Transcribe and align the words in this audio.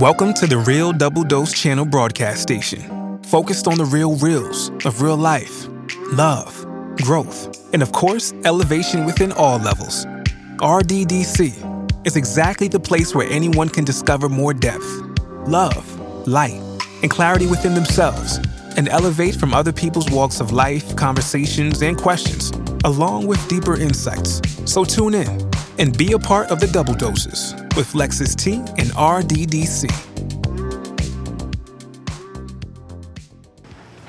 Welcome 0.00 0.32
to 0.36 0.46
the 0.46 0.56
Real 0.56 0.94
Double 0.94 1.24
Dose 1.24 1.52
Channel 1.52 1.84
broadcast 1.84 2.40
station, 2.40 3.20
focused 3.24 3.68
on 3.68 3.76
the 3.76 3.84
real 3.84 4.16
reels 4.16 4.70
of 4.86 5.02
real 5.02 5.18
life, 5.18 5.66
love, 6.14 6.64
growth, 7.02 7.70
and 7.74 7.82
of 7.82 7.92
course, 7.92 8.32
elevation 8.46 9.04
within 9.04 9.30
all 9.32 9.58
levels. 9.58 10.06
RDDC 10.56 12.06
is 12.06 12.16
exactly 12.16 12.66
the 12.66 12.80
place 12.80 13.14
where 13.14 13.28
anyone 13.28 13.68
can 13.68 13.84
discover 13.84 14.30
more 14.30 14.54
depth, 14.54 14.88
love, 15.46 16.26
light, 16.26 16.62
and 17.02 17.10
clarity 17.10 17.46
within 17.46 17.74
themselves, 17.74 18.38
and 18.78 18.88
elevate 18.88 19.34
from 19.34 19.52
other 19.52 19.70
people's 19.70 20.10
walks 20.10 20.40
of 20.40 20.50
life, 20.50 20.96
conversations, 20.96 21.82
and 21.82 21.98
questions, 21.98 22.52
along 22.84 23.26
with 23.26 23.46
deeper 23.50 23.76
insights. 23.76 24.40
So 24.64 24.82
tune 24.82 25.12
in 25.12 25.49
and 25.80 25.96
be 25.96 26.12
a 26.12 26.18
part 26.18 26.50
of 26.50 26.60
the 26.60 26.66
double 26.68 26.94
doses 26.94 27.54
with 27.74 27.92
Lexus 27.94 28.36
T 28.36 28.56
and 28.78 28.90
RDDC. 28.90 30.09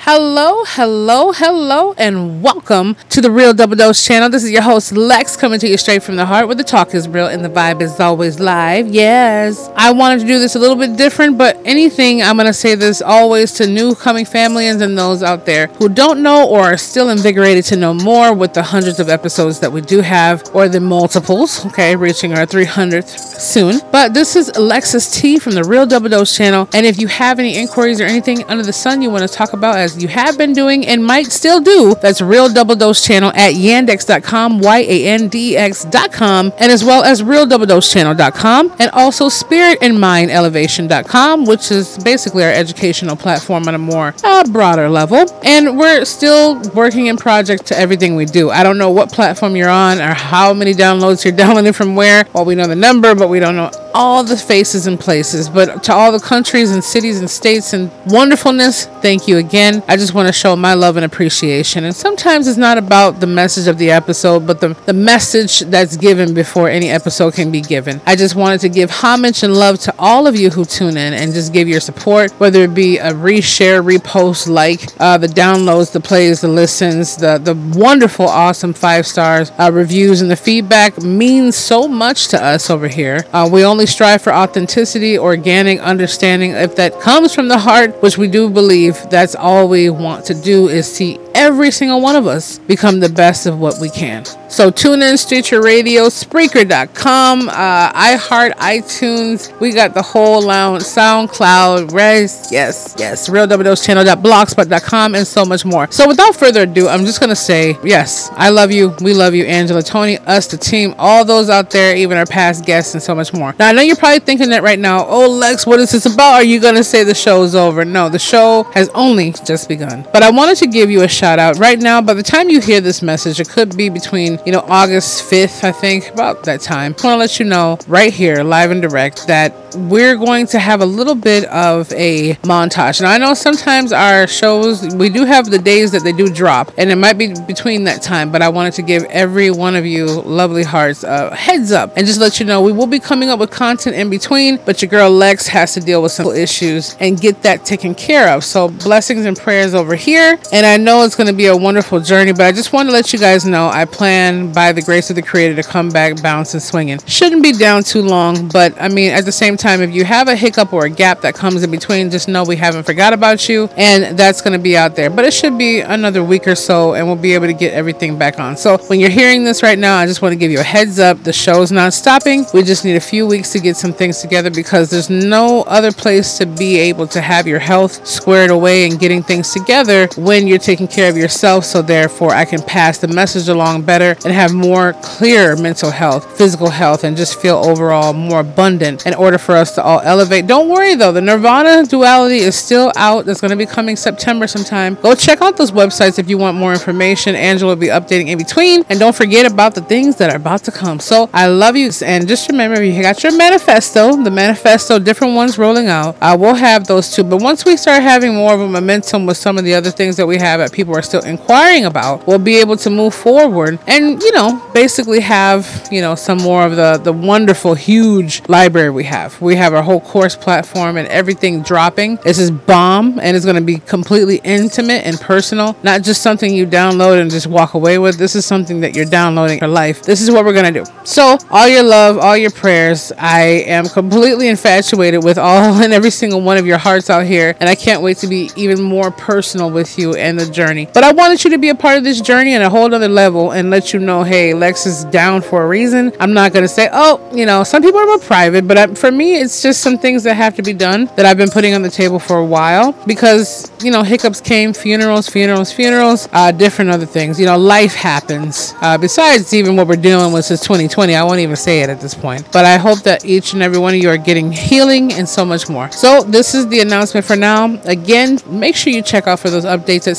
Hello, 0.03 0.63
hello, 0.65 1.31
hello, 1.31 1.93
and 1.95 2.41
welcome 2.41 2.95
to 3.09 3.21
the 3.21 3.29
Real 3.29 3.53
Double 3.53 3.75
Dose 3.75 4.03
channel. 4.03 4.29
This 4.29 4.43
is 4.43 4.49
your 4.49 4.63
host 4.63 4.93
Lex 4.93 5.37
coming 5.37 5.59
to 5.59 5.67
you 5.67 5.77
straight 5.77 6.01
from 6.01 6.15
the 6.15 6.25
heart 6.25 6.47
where 6.47 6.55
the 6.55 6.63
talk 6.63 6.95
is 6.95 7.07
real 7.07 7.27
and 7.27 7.45
the 7.45 7.49
vibe 7.49 7.83
is 7.83 7.99
always 7.99 8.39
live. 8.39 8.87
Yes, 8.87 9.69
I 9.75 9.91
wanted 9.91 10.21
to 10.21 10.25
do 10.25 10.39
this 10.39 10.55
a 10.55 10.59
little 10.59 10.75
bit 10.75 10.97
different, 10.97 11.37
but 11.37 11.61
anything, 11.65 12.23
I'm 12.23 12.35
going 12.35 12.47
to 12.47 12.53
say 12.53 12.73
this 12.73 13.03
always 13.03 13.51
to 13.53 13.67
new 13.67 13.93
coming 13.93 14.25
families 14.25 14.81
and 14.81 14.97
those 14.97 15.21
out 15.21 15.45
there 15.45 15.67
who 15.67 15.87
don't 15.87 16.23
know 16.23 16.49
or 16.49 16.61
are 16.61 16.77
still 16.77 17.09
invigorated 17.09 17.65
to 17.65 17.75
know 17.75 17.93
more 17.93 18.33
with 18.33 18.55
the 18.55 18.63
hundreds 18.63 18.99
of 18.99 19.07
episodes 19.07 19.59
that 19.59 19.71
we 19.71 19.81
do 19.81 20.01
have 20.01 20.43
or 20.55 20.67
the 20.67 20.79
multiples, 20.79 21.63
okay, 21.67 21.95
reaching 21.95 22.33
our 22.33 22.47
300th 22.47 23.39
soon. 23.39 23.79
But 23.91 24.15
this 24.15 24.35
is 24.35 24.49
Alexis 24.55 25.11
T 25.21 25.37
from 25.37 25.53
the 25.53 25.63
Real 25.63 25.85
Double 25.85 26.09
Dose 26.09 26.35
channel, 26.35 26.67
and 26.73 26.87
if 26.87 26.99
you 26.99 27.05
have 27.05 27.37
any 27.37 27.55
inquiries 27.55 28.01
or 28.01 28.05
anything 28.05 28.43
under 28.45 28.63
the 28.63 28.73
sun 28.73 29.03
you 29.03 29.11
want 29.11 29.21
to 29.21 29.31
talk 29.31 29.53
about 29.53 29.77
as 29.77 29.90
as 29.95 30.01
you 30.01 30.09
have 30.09 30.37
been 30.37 30.53
doing 30.53 30.85
and 30.85 31.03
might 31.03 31.27
still 31.27 31.59
do. 31.59 31.95
That's 32.01 32.21
Real 32.21 32.51
Double 32.51 32.75
Dose 32.75 33.05
Channel 33.05 33.31
at 33.35 33.53
yandex.com, 33.53 34.59
Y 34.59 34.77
A 34.79 35.07
N 35.07 35.27
D 35.27 35.57
X.com, 35.57 36.53
and 36.57 36.71
as 36.71 36.83
well 36.83 37.03
as 37.03 37.23
Real 37.23 37.45
Double 37.45 37.65
Dose 37.65 37.91
Channel.com, 37.91 38.75
and 38.79 38.91
also 38.91 39.29
Spirit 39.29 39.79
and 39.81 39.99
Mind 39.99 40.31
Elevation.com, 40.31 41.45
which 41.45 41.71
is 41.71 41.97
basically 41.99 42.43
our 42.43 42.51
educational 42.51 43.15
platform 43.15 43.67
on 43.67 43.75
a 43.75 43.77
more 43.77 44.13
uh, 44.23 44.43
broader 44.51 44.89
level. 44.89 45.25
And 45.43 45.77
we're 45.77 46.05
still 46.05 46.59
working 46.71 47.07
in 47.07 47.17
project 47.17 47.65
to 47.67 47.77
everything 47.77 48.15
we 48.15 48.25
do. 48.25 48.49
I 48.49 48.63
don't 48.63 48.77
know 48.77 48.91
what 48.91 49.11
platform 49.11 49.55
you're 49.55 49.69
on 49.69 49.99
or 49.99 50.13
how 50.13 50.53
many 50.53 50.73
downloads 50.73 51.23
you're 51.23 51.33
downloading 51.35 51.73
from 51.73 51.95
where. 51.95 52.25
Well, 52.33 52.45
we 52.45 52.55
know 52.55 52.67
the 52.67 52.75
number, 52.75 53.15
but 53.15 53.29
we 53.29 53.39
don't 53.39 53.55
know 53.55 53.71
all 53.93 54.23
the 54.23 54.37
faces 54.37 54.87
and 54.87 54.99
places. 54.99 55.49
But 55.49 55.83
to 55.83 55.93
all 55.93 56.11
the 56.11 56.19
countries 56.19 56.71
and 56.71 56.83
cities 56.83 57.19
and 57.19 57.29
states 57.29 57.73
and 57.73 57.91
wonderfulness, 58.07 58.85
thank 59.01 59.27
you 59.27 59.37
again. 59.37 59.83
I 59.87 59.97
just 59.97 60.13
want 60.13 60.27
to 60.27 60.33
show 60.33 60.55
my 60.55 60.73
love 60.73 60.97
and 60.97 61.05
appreciation. 61.05 61.83
And 61.85 61.95
sometimes 61.95 62.47
it's 62.47 62.57
not 62.57 62.77
about 62.77 63.19
the 63.19 63.27
message 63.27 63.67
of 63.67 63.77
the 63.77 63.91
episode, 63.91 64.45
but 64.47 64.59
the, 64.59 64.69
the 64.85 64.93
message 64.93 65.61
that's 65.61 65.97
given 65.97 66.33
before 66.33 66.69
any 66.69 66.89
episode 66.89 67.33
can 67.33 67.51
be 67.51 67.61
given. 67.61 68.01
I 68.05 68.15
just 68.15 68.35
wanted 68.35 68.61
to 68.61 68.69
give 68.69 68.89
homage 68.89 69.43
and 69.43 69.53
love 69.53 69.79
to 69.79 69.93
all 69.99 70.27
of 70.27 70.35
you 70.35 70.49
who 70.49 70.65
tune 70.65 70.97
in 70.97 71.13
and 71.13 71.33
just 71.33 71.53
give 71.53 71.67
your 71.67 71.79
support, 71.79 72.31
whether 72.33 72.63
it 72.63 72.73
be 72.73 72.97
a 72.97 73.11
reshare, 73.11 73.83
repost, 73.83 74.47
like, 74.47 74.81
uh, 74.99 75.17
the 75.17 75.27
downloads, 75.27 75.91
the 75.91 75.99
plays, 75.99 76.41
the 76.41 76.47
listens, 76.47 77.17
the, 77.17 77.37
the 77.37 77.55
wonderful, 77.77 78.27
awesome 78.27 78.73
five 78.73 79.05
stars, 79.05 79.51
uh, 79.59 79.69
reviews, 79.71 80.21
and 80.21 80.31
the 80.31 80.35
feedback 80.35 81.01
means 81.01 81.55
so 81.55 81.87
much 81.87 82.27
to 82.29 82.43
us 82.43 82.69
over 82.69 82.87
here. 82.87 83.25
Uh, 83.33 83.49
we 83.51 83.63
only 83.63 83.80
strive 83.85 84.21
for 84.21 84.33
authenticity, 84.33 85.17
organic 85.17 85.79
understanding. 85.79 86.51
If 86.51 86.75
that 86.75 86.99
comes 86.99 87.33
from 87.33 87.47
the 87.47 87.57
heart, 87.57 88.01
which 88.01 88.17
we 88.17 88.27
do 88.27 88.49
believe, 88.49 88.97
that's 89.09 89.35
all 89.35 89.67
we 89.67 89.89
want 89.89 90.25
to 90.25 90.33
do 90.33 90.67
is 90.69 90.91
see 90.91 91.19
every 91.35 91.71
single 91.71 92.01
one 92.01 92.15
of 92.15 92.27
us 92.27 92.59
become 92.59 92.99
the 92.99 93.09
best 93.09 93.45
of 93.45 93.59
what 93.59 93.79
we 93.79 93.89
can. 93.89 94.25
So 94.51 94.69
tune 94.69 95.01
in, 95.01 95.17
Stitcher 95.17 95.61
Radio, 95.61 96.07
Spreaker.com, 96.07 97.47
uh, 97.47 97.93
iHeart, 97.93 98.51
iTunes. 98.55 99.57
We 99.61 99.71
got 99.71 99.93
the 99.93 100.01
whole 100.01 100.41
lounge, 100.41 100.83
SoundCloud, 100.83 101.93
Res, 101.93 102.49
yes, 102.51 102.95
yes, 102.99 103.29
Real 103.29 103.47
Channel.blogspot.com, 103.47 105.15
and 105.15 105.25
so 105.25 105.45
much 105.45 105.63
more. 105.63 105.89
So 105.91 106.07
without 106.07 106.35
further 106.35 106.63
ado, 106.63 106.89
I'm 106.89 107.05
just 107.05 107.21
gonna 107.21 107.35
say 107.35 107.77
yes, 107.83 108.29
I 108.33 108.49
love 108.49 108.71
you. 108.71 108.93
We 109.01 109.13
love 109.13 109.33
you, 109.33 109.45
Angela, 109.45 109.81
Tony, 109.81 110.17
us, 110.19 110.47
the 110.47 110.57
team, 110.57 110.95
all 110.97 111.23
those 111.23 111.49
out 111.49 111.71
there, 111.71 111.95
even 111.95 112.17
our 112.17 112.25
past 112.25 112.65
guests, 112.65 112.93
and 112.93 113.01
so 113.01 113.15
much 113.15 113.33
more. 113.33 113.55
Now 113.57 113.69
I 113.69 113.71
know 113.71 113.81
you're 113.81 113.95
probably 113.95 114.19
thinking 114.19 114.49
that 114.49 114.63
right 114.63 114.79
now. 114.79 115.05
Oh, 115.07 115.29
Lex, 115.29 115.65
what 115.65 115.79
is 115.79 115.91
this 115.91 116.05
about? 116.05 116.33
Are 116.33 116.43
you 116.43 116.59
gonna 116.59 116.83
say 116.83 117.05
the 117.05 117.15
show's 117.15 117.55
over? 117.55 117.85
No, 117.85 118.09
the 118.09 118.19
show 118.19 118.63
has 118.73 118.89
only 118.89 119.31
just 119.45 119.69
begun. 119.69 120.05
But 120.11 120.23
I 120.23 120.29
wanted 120.31 120.57
to 120.57 120.67
give 120.67 120.91
you 120.91 121.03
a 121.03 121.07
shout 121.21 121.37
out 121.37 121.59
right 121.59 121.77
now. 121.77 122.01
By 122.01 122.15
the 122.15 122.23
time 122.23 122.49
you 122.49 122.59
hear 122.59 122.81
this 122.81 123.03
message, 123.03 123.39
it 123.39 123.47
could 123.47 123.77
be 123.77 123.89
between 123.89 124.39
you 124.43 124.51
know 124.51 124.65
August 124.67 125.29
5th, 125.29 125.63
I 125.63 125.71
think, 125.71 126.09
about 126.09 126.45
that 126.45 126.61
time. 126.61 126.95
I 126.97 127.05
want 127.05 127.13
to 127.13 127.17
let 127.17 127.39
you 127.39 127.45
know 127.45 127.77
right 127.87 128.11
here, 128.11 128.43
live 128.43 128.71
and 128.71 128.81
direct, 128.81 129.27
that 129.27 129.53
we're 129.75 130.15
going 130.15 130.47
to 130.47 130.57
have 130.57 130.81
a 130.81 130.85
little 130.85 131.13
bit 131.13 131.45
of 131.45 131.91
a 131.93 132.33
montage. 132.41 133.01
Now 133.01 133.11
I 133.11 133.19
know 133.19 133.35
sometimes 133.35 133.93
our 133.93 134.25
shows 134.25 134.95
we 134.95 135.09
do 135.09 135.23
have 135.23 135.51
the 135.51 135.59
days 135.59 135.91
that 135.91 136.03
they 136.03 136.11
do 136.11 136.27
drop, 136.27 136.73
and 136.79 136.89
it 136.89 136.95
might 136.95 137.19
be 137.19 137.35
between 137.45 137.83
that 137.83 138.01
time. 138.01 138.31
But 138.31 138.41
I 138.41 138.49
wanted 138.49 138.73
to 138.73 138.81
give 138.81 139.03
every 139.03 139.51
one 139.51 139.75
of 139.75 139.85
you 139.85 140.07
lovely 140.07 140.63
hearts 140.63 141.03
a 141.03 141.35
heads 141.35 141.71
up 141.71 141.93
and 141.97 142.07
just 142.07 142.19
let 142.19 142.39
you 142.39 142.47
know 142.47 142.63
we 142.63 142.71
will 142.71 142.87
be 142.87 142.99
coming 142.99 143.29
up 143.29 143.39
with 143.39 143.51
content 143.51 143.95
in 143.95 144.09
between. 144.09 144.59
But 144.65 144.81
your 144.81 144.89
girl 144.89 145.11
Lex 145.11 145.45
has 145.49 145.75
to 145.75 145.81
deal 145.81 146.01
with 146.01 146.13
some 146.13 146.35
issues 146.35 146.97
and 146.99 147.21
get 147.21 147.43
that 147.43 147.63
taken 147.63 147.93
care 147.93 148.35
of. 148.35 148.43
So 148.43 148.69
blessings 148.69 149.25
and 149.25 149.37
prayers 149.37 149.75
over 149.75 149.93
here. 149.93 150.39
And 150.51 150.65
I 150.65 150.77
know 150.77 151.03
it's 151.11 151.17
going 151.17 151.27
to 151.27 151.33
be 151.33 151.47
a 151.47 151.57
wonderful 151.57 151.99
journey, 151.99 152.31
but 152.31 152.43
I 152.43 152.53
just 152.53 152.71
want 152.71 152.87
to 152.87 152.93
let 152.93 153.11
you 153.11 153.19
guys 153.19 153.45
know 153.45 153.67
I 153.67 153.83
plan, 153.83 154.53
by 154.53 154.71
the 154.71 154.81
grace 154.81 155.09
of 155.09 155.17
the 155.17 155.21
Creator, 155.21 155.61
to 155.61 155.67
come 155.67 155.89
back 155.89 156.23
bouncing, 156.23 156.61
swinging. 156.61 156.99
Shouldn't 157.05 157.43
be 157.43 157.51
down 157.51 157.83
too 157.83 158.01
long, 158.01 158.47
but 158.47 158.73
I 158.81 158.87
mean, 158.87 159.11
at 159.11 159.25
the 159.25 159.31
same 159.33 159.57
time, 159.57 159.81
if 159.81 159.93
you 159.93 160.05
have 160.05 160.29
a 160.29 160.37
hiccup 160.37 160.71
or 160.71 160.85
a 160.85 160.89
gap 160.89 161.19
that 161.19 161.35
comes 161.35 161.63
in 161.63 161.69
between, 161.69 162.09
just 162.11 162.29
know 162.29 162.45
we 162.45 162.55
haven't 162.55 162.85
forgot 162.85 163.11
about 163.11 163.49
you, 163.49 163.67
and 163.75 164.17
that's 164.17 164.39
going 164.39 164.53
to 164.53 164.63
be 164.63 164.77
out 164.77 164.95
there. 164.95 165.09
But 165.09 165.25
it 165.25 165.33
should 165.33 165.57
be 165.57 165.81
another 165.81 166.23
week 166.23 166.47
or 166.47 166.55
so, 166.55 166.93
and 166.93 167.05
we'll 167.05 167.17
be 167.17 167.33
able 167.33 167.47
to 167.47 167.53
get 167.53 167.73
everything 167.73 168.17
back 168.17 168.39
on. 168.39 168.55
So 168.55 168.77
when 168.77 169.01
you're 169.01 169.09
hearing 169.09 169.43
this 169.43 169.63
right 169.63 169.77
now, 169.77 169.97
I 169.97 170.05
just 170.05 170.21
want 170.21 170.31
to 170.31 170.39
give 170.39 170.49
you 170.49 170.61
a 170.61 170.63
heads 170.63 170.97
up. 170.97 171.21
The 171.23 171.33
show 171.33 171.61
is 171.61 171.73
not 171.73 171.91
stopping. 171.91 172.45
We 172.53 172.63
just 172.63 172.85
need 172.85 172.95
a 172.95 173.01
few 173.01 173.27
weeks 173.27 173.51
to 173.51 173.59
get 173.59 173.75
some 173.75 173.91
things 173.91 174.21
together 174.21 174.49
because 174.49 174.89
there's 174.89 175.09
no 175.09 175.63
other 175.63 175.91
place 175.91 176.37
to 176.37 176.45
be 176.45 176.77
able 176.77 177.07
to 177.07 177.19
have 177.19 177.47
your 177.47 177.59
health 177.59 178.07
squared 178.07 178.49
away 178.49 178.87
and 178.87 178.97
getting 178.97 179.21
things 179.21 179.51
together 179.51 180.07
when 180.15 180.47
you're 180.47 180.57
taking 180.57 180.87
care 180.87 181.00
of 181.09 181.17
yourself. 181.17 181.65
So 181.65 181.81
therefore, 181.81 182.31
I 182.31 182.45
can 182.45 182.61
pass 182.61 182.97
the 182.97 183.07
message 183.07 183.47
along 183.49 183.83
better 183.83 184.15
and 184.23 184.33
have 184.33 184.53
more 184.53 184.93
clear 185.01 185.55
mental 185.55 185.91
health, 185.91 186.37
physical 186.37 186.69
health, 186.69 187.03
and 187.03 187.17
just 187.17 187.39
feel 187.39 187.57
overall 187.57 188.13
more 188.13 188.39
abundant 188.39 189.05
in 189.05 189.13
order 189.13 189.37
for 189.37 189.55
us 189.55 189.75
to 189.75 189.83
all 189.83 189.99
elevate. 190.01 190.47
Don't 190.47 190.69
worry 190.69 190.95
though, 190.95 191.11
the 191.11 191.21
Nirvana 191.21 191.85
duality 191.85 192.37
is 192.37 192.55
still 192.55 192.91
out. 192.95 193.27
It's 193.27 193.41
going 193.41 193.51
to 193.51 193.57
be 193.57 193.65
coming 193.65 193.95
September 193.95 194.47
sometime. 194.47 194.95
Go 194.95 195.15
check 195.15 195.41
out 195.41 195.57
those 195.57 195.71
websites 195.71 196.19
if 196.19 196.29
you 196.29 196.37
want 196.37 196.57
more 196.57 196.73
information. 196.73 197.35
Angela 197.35 197.71
will 197.71 197.79
be 197.79 197.87
updating 197.87 198.27
in 198.27 198.37
between. 198.37 198.83
And 198.89 198.99
don't 198.99 199.15
forget 199.15 199.51
about 199.51 199.75
the 199.75 199.81
things 199.81 200.17
that 200.17 200.29
are 200.29 200.35
about 200.35 200.63
to 200.65 200.71
come. 200.71 200.99
So 200.99 201.29
I 201.33 201.47
love 201.47 201.75
you. 201.75 201.89
And 202.03 202.27
just 202.27 202.49
remember, 202.49 202.83
you 202.83 203.01
got 203.01 203.23
your 203.23 203.35
manifesto, 203.35 204.23
the 204.23 204.31
manifesto, 204.31 204.99
different 204.99 205.35
ones 205.35 205.57
rolling 205.57 205.87
out. 205.87 206.15
I 206.21 206.35
will 206.35 206.55
have 206.55 206.87
those 206.87 207.13
too. 207.13 207.23
But 207.23 207.41
once 207.41 207.65
we 207.65 207.77
start 207.77 208.03
having 208.03 208.35
more 208.35 208.53
of 208.53 208.61
a 208.61 208.67
momentum 208.67 209.25
with 209.25 209.37
some 209.37 209.57
of 209.57 209.63
the 209.63 209.73
other 209.73 209.91
things 209.91 210.17
that 210.17 210.25
we 210.25 210.37
have 210.37 210.59
at 210.59 210.71
people 210.71 210.90
are 210.95 211.01
still 211.01 211.23
inquiring 211.23 211.85
about, 211.85 212.27
we'll 212.27 212.39
be 212.39 212.57
able 212.57 212.77
to 212.77 212.89
move 212.89 213.13
forward 213.13 213.79
and, 213.87 214.21
you 214.21 214.31
know, 214.31 214.61
basically 214.73 215.19
have, 215.19 215.87
you 215.91 216.01
know, 216.01 216.15
some 216.15 216.37
more 216.39 216.65
of 216.65 216.75
the, 216.75 216.99
the 217.03 217.13
wonderful, 217.13 217.73
huge 217.73 218.47
library 218.47 218.89
we 218.89 219.03
have. 219.05 219.39
We 219.41 219.55
have 219.55 219.73
our 219.73 219.83
whole 219.83 220.01
course 220.01 220.35
platform 220.35 220.97
and 220.97 221.07
everything 221.07 221.61
dropping. 221.61 222.17
This 222.17 222.39
is 222.39 222.51
bomb 222.51 223.19
and 223.19 223.35
it's 223.35 223.45
going 223.45 223.55
to 223.55 223.61
be 223.61 223.77
completely 223.77 224.41
intimate 224.43 225.05
and 225.05 225.19
personal, 225.19 225.75
not 225.83 226.03
just 226.03 226.21
something 226.21 226.53
you 226.53 226.65
download 226.65 227.21
and 227.21 227.29
just 227.29 227.47
walk 227.47 227.73
away 227.73 227.97
with. 227.97 228.17
This 228.17 228.35
is 228.35 228.45
something 228.45 228.81
that 228.81 228.95
you're 228.95 229.05
downloading 229.05 229.59
for 229.59 229.67
life. 229.67 230.01
This 230.03 230.21
is 230.21 230.31
what 230.31 230.45
we're 230.45 230.53
going 230.53 230.73
to 230.73 230.83
do. 230.83 230.91
So, 231.03 231.37
all 231.49 231.67
your 231.67 231.83
love, 231.83 232.17
all 232.17 232.37
your 232.37 232.51
prayers. 232.51 233.11
I 233.17 233.41
am 233.67 233.85
completely 233.85 234.47
infatuated 234.47 235.23
with 235.23 235.37
all 235.37 235.73
and 235.81 235.93
every 235.93 236.11
single 236.11 236.41
one 236.41 236.57
of 236.57 236.65
your 236.65 236.77
hearts 236.77 237.09
out 237.09 237.25
here, 237.25 237.55
and 237.59 237.69
I 237.69 237.75
can't 237.75 238.01
wait 238.01 238.17
to 238.17 238.27
be 238.27 238.49
even 238.55 238.81
more 238.81 239.11
personal 239.11 239.69
with 239.71 239.97
you 239.97 240.15
and 240.15 240.39
the 240.39 240.49
journey 240.49 240.80
journey. 240.85 240.91
But 240.93 241.03
I 241.03 241.11
wanted 241.11 241.43
you 241.43 241.51
to 241.51 241.57
be 241.57 241.69
a 241.69 241.75
part 241.75 241.97
of 241.97 242.03
this 242.03 242.21
journey 242.21 242.55
on 242.55 242.61
a 242.61 242.69
whole 242.69 242.93
other 242.93 243.07
level 243.07 243.51
and 243.51 243.69
let 243.69 243.93
you 243.93 243.99
know, 243.99 244.23
hey, 244.23 244.53
Lex 244.53 244.85
is 244.85 245.05
down 245.05 245.41
for 245.41 245.63
a 245.63 245.67
reason. 245.67 246.11
I'm 246.19 246.33
not 246.33 246.53
going 246.53 246.63
to 246.63 246.67
say, 246.67 246.89
oh, 246.91 247.19
you 247.33 247.45
know, 247.45 247.63
some 247.63 247.81
people 247.81 247.99
are 247.99 248.05
more 248.05 248.19
private, 248.19 248.67
but 248.67 248.77
I, 248.77 248.87
for 248.93 249.11
me, 249.11 249.35
it's 249.35 249.61
just 249.61 249.81
some 249.81 249.97
things 249.97 250.23
that 250.23 250.35
have 250.35 250.55
to 250.55 250.63
be 250.63 250.73
done 250.73 251.09
that 251.15 251.25
I've 251.25 251.37
been 251.37 251.49
putting 251.49 251.73
on 251.73 251.81
the 251.81 251.89
table 251.89 252.19
for 252.19 252.37
a 252.37 252.45
while 252.45 252.93
because, 253.05 253.71
you 253.83 253.91
know, 253.91 254.03
hiccups 254.03 254.41
came, 254.41 254.73
funerals, 254.73 255.29
funerals, 255.29 255.71
funerals, 255.71 256.27
uh, 256.31 256.51
different 256.51 256.91
other 256.91 257.05
things. 257.05 257.39
You 257.39 257.45
know, 257.45 257.57
life 257.57 257.93
happens. 257.93 258.73
Uh, 258.81 258.97
besides 258.97 259.53
even 259.53 259.75
what 259.75 259.87
we're 259.87 259.95
dealing 259.95 260.33
with 260.33 260.45
since 260.45 260.61
2020, 260.61 261.15
I 261.15 261.23
won't 261.23 261.39
even 261.39 261.55
say 261.55 261.81
it 261.81 261.89
at 261.89 262.01
this 262.01 262.13
point. 262.13 262.47
But 262.51 262.65
I 262.65 262.77
hope 262.77 262.99
that 263.03 263.25
each 263.25 263.53
and 263.53 263.61
every 263.61 263.79
one 263.79 263.93
of 263.93 264.01
you 264.01 264.09
are 264.09 264.17
getting 264.17 264.51
healing 264.51 265.13
and 265.13 265.27
so 265.27 265.45
much 265.45 265.69
more. 265.69 265.91
So 265.91 266.23
this 266.23 266.53
is 266.53 266.67
the 266.67 266.79
announcement 266.79 267.25
for 267.25 267.35
now. 267.35 267.79
Again, 267.83 268.39
make 268.47 268.75
sure 268.75 268.93
you 268.93 269.01
check 269.01 269.27
out 269.27 269.39
for 269.39 269.49
those 269.49 269.65
updates 269.65 270.07
at 270.07 270.17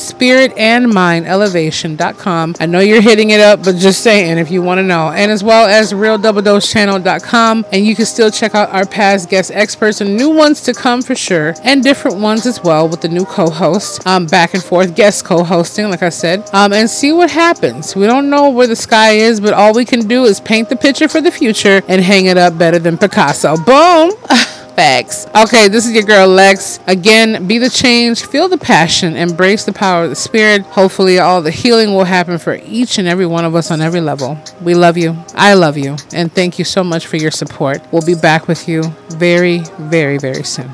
spiritandmindelevation.com. 0.53 2.55
I 2.61 2.67
know 2.67 2.81
you're 2.81 3.03
hitting 3.03 3.31
it 3.31 3.41
up, 3.41 3.65
but 3.65 3.77
just 3.77 4.03
saying 4.03 4.39
if 4.39 4.51
you 4.51 4.63
want 4.63 4.79
to 4.79 4.83
know. 4.83 5.11
And 5.11 5.31
as 5.31 5.45
well 5.45 5.67
as 5.67 5.93
realdoubledosechannel.com. 5.93 7.67
And 7.73 7.87
you 7.87 7.95
can 7.95 8.07
still 8.07 8.31
check 8.31 8.55
out 8.55 8.71
our 8.71 8.87
past 8.87 9.29
guest 9.29 9.51
experts 9.53 10.01
and 10.01 10.17
new 10.17 10.31
ones 10.31 10.61
to 10.63 10.75
come 10.75 11.03
for 11.03 11.15
sure. 11.15 11.55
And 11.63 11.83
different 11.83 12.19
ones 12.19 12.47
as 12.47 12.63
well 12.63 12.89
with 12.89 13.01
the 13.01 13.09
new 13.09 13.25
co-host. 13.25 14.07
Um, 14.07 14.27
back 14.27 14.55
and 14.55 14.63
forth 14.63 14.95
guest 14.95 15.25
co-hosting, 15.25 15.91
like 15.91 16.03
I 16.03 16.11
said. 16.11 16.49
Um, 16.53 16.73
and 16.73 16.89
see 16.89 17.13
what 17.13 17.31
happens. 17.31 17.97
We 17.97 18.07
don't 18.07 18.31
know 18.31 18.51
where 18.51 18.67
the 18.67 18.77
sky 18.77 19.13
is, 19.13 19.41
but 19.41 19.55
all 19.55 19.75
we 19.75 19.85
can 19.85 20.07
do 20.07 20.25
is 20.25 20.41
paint 20.41 20.69
the 20.69 20.77
picture 20.77 21.09
for 21.09 21.21
the 21.21 21.31
future 21.31 21.83
and 21.89 22.03
hang 22.03 22.27
it 22.27 22.39
up 22.39 22.59
better 22.59 22.79
than 22.79 22.99
Picasso. 22.99 23.57
Boom! 23.57 24.13
Facts. 24.83 25.29
Okay, 25.29 25.69
this 25.69 25.87
is 25.87 25.93
your 25.93 26.03
girl 26.03 26.27
Lex. 26.27 26.81
Again, 26.89 27.47
be 27.47 27.59
the 27.59 27.71
change, 27.71 28.25
feel 28.25 28.49
the 28.49 28.59
passion, 28.59 29.15
embrace 29.15 29.65
the 29.65 29.73
power 29.73 30.03
of 30.03 30.11
the 30.11 30.17
spirit. 30.17 30.63
Hopefully, 30.63 31.21
all 31.21 31.41
the 31.41 31.53
healing 31.53 31.95
will 31.95 32.03
happen 32.03 32.37
for 32.37 32.59
each 32.67 32.99
and 32.99 33.07
every 33.07 33.25
one 33.25 33.45
of 33.45 33.55
us 33.55 33.71
on 33.71 33.81
every 33.81 34.01
level. 34.01 34.37
We 34.61 34.75
love 34.75 34.97
you. 34.97 35.17
I 35.37 35.55
love 35.55 35.79
you. 35.79 35.95
And 36.13 36.33
thank 36.33 36.59
you 36.59 36.65
so 36.65 36.83
much 36.83 37.07
for 37.07 37.17
your 37.17 37.31
support. 37.31 37.81
We'll 37.93 38.05
be 38.05 38.17
back 38.17 38.49
with 38.49 38.67
you 38.69 38.83
very, 39.11 39.61
very, 39.79 40.19
very 40.19 40.43
soon. 40.43 40.73